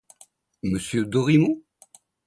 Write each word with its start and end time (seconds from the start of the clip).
Monsieur 0.63 1.05
Dorimon? 1.05 1.61